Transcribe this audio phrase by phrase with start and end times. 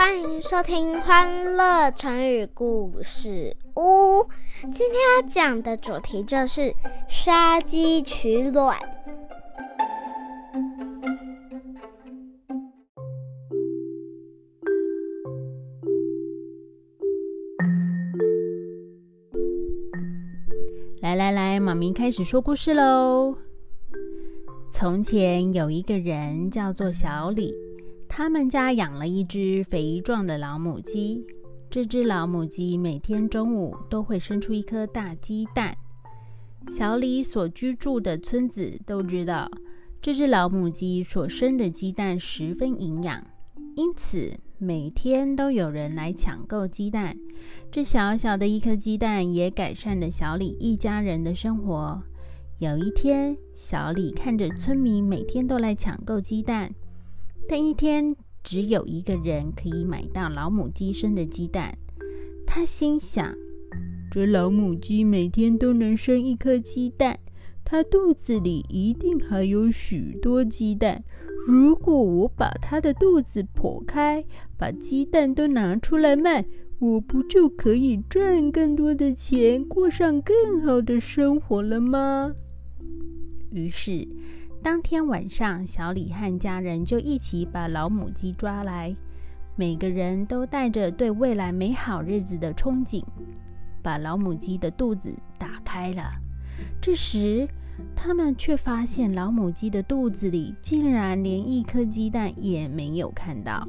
[0.00, 4.22] 欢迎收听《欢乐成语故事屋》。
[4.72, 6.74] 今天要讲的主题就是
[7.06, 8.78] 杀鸡取卵。
[21.02, 23.36] 来来来，妈咪开始说故事喽。
[24.70, 27.52] 从前有一个人叫做小李，
[28.20, 31.24] 他们家养了一只肥壮的老母鸡。
[31.70, 35.74] 这只老母鸡每天中午都会生出一颗大鸡蛋。
[36.68, 39.50] 小李所居住的村子都知道，
[40.02, 43.26] 这只老母鸡所生的鸡蛋十分营养，
[43.74, 47.16] 因此每天都有人来抢购鸡蛋。
[47.72, 51.98] 这小小的一颗鸡蛋也改善了小李一家人的生活。
[52.58, 56.70] 有一天，小李看着村民每天都来抢购鸡蛋，
[57.50, 61.76] 但一天只有一个人可以买到老母鸡生的鸡蛋。
[62.46, 63.34] 他心想：
[64.08, 67.18] 这老母鸡每天都能生一颗鸡蛋，
[67.64, 71.02] 它肚子里一定还有许多鸡蛋。
[71.44, 74.24] 如果我把它的肚子剖开，
[74.56, 76.46] 把鸡蛋都拿出来卖，
[76.78, 82.32] 我不就可以赚更多的钱，过上更好的生活了吗？
[83.50, 84.06] 于是，
[84.62, 88.94] 当天晚上，小李和家人就一起把老母鸡抓来，
[89.56, 93.02] 每个人都带着对未来美好日子的憧憬，
[93.82, 96.12] 把老母鸡的肚子打开了。
[96.78, 97.48] 这时，
[97.96, 103.66] 他们却发现老母鸡的肚子里竟然连一颗鸡蛋也没有看到。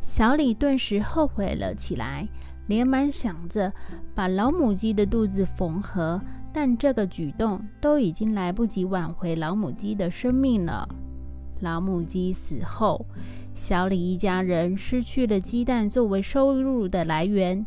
[0.00, 2.26] 小李顿时后悔了起来，
[2.68, 3.70] 连忙想着
[4.14, 6.18] 把老母鸡的肚子缝合，
[6.52, 10.88] 但这个举动都已经来不及挽回老母鸡的生命了。
[11.60, 13.06] 老母鸡死后，
[13.54, 17.64] 小李一家人失去了鸡蛋作为收入的来源，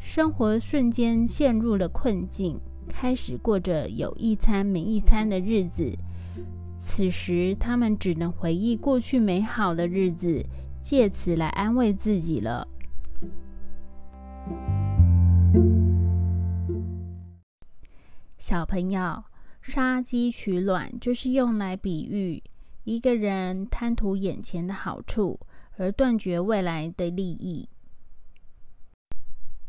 [0.00, 5.96] 生活瞬间陷入了困境，开始过着有一餐没一餐的日子。
[6.78, 10.44] 此时，他们只能回忆过去美好的日子。
[10.80, 12.66] 借此来安慰自己了。
[18.38, 19.24] 小朋友，
[19.60, 22.42] 杀鸡取卵就是用来比喻
[22.84, 25.38] 一个人贪图眼前的好处，
[25.76, 27.68] 而断绝未来的利益。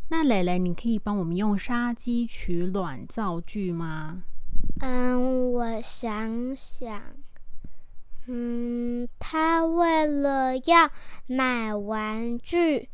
[0.09, 4.21] 那蕾蕾，你可以帮我们用“杀鸡取卵”造句吗？
[4.81, 7.01] 嗯，我想想。
[8.27, 10.91] 嗯，他为了要
[11.25, 12.87] 买玩具，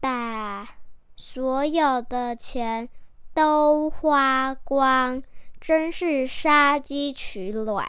[0.00, 0.68] 把
[1.16, 2.88] 所有的钱
[3.34, 5.24] 都花光，
[5.60, 7.84] 真是杀鸡取卵。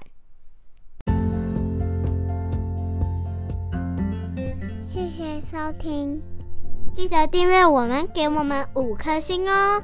[4.84, 6.20] 谢谢收听，
[6.94, 9.84] 记得订阅我们，给我们五颗星哦。